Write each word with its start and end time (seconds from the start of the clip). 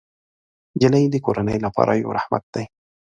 نجلۍ 0.75 1.03
د 1.11 1.15
کورنۍ 1.25 1.57
لپاره 1.65 1.91
یو 2.01 2.15
رحمت 2.17 2.43
دی. 2.53 2.63